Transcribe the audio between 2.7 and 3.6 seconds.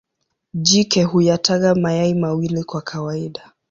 kawaida.